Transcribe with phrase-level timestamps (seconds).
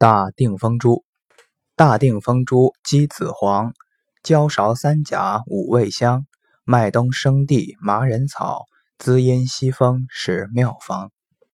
[0.00, 1.04] 大定风珠，
[1.74, 3.72] 大定风珠鸡子黄，
[4.22, 6.24] 焦勺三甲五味香，
[6.62, 8.66] 麦冬生地麻仁草，
[8.96, 11.10] 滋阴息风是妙方。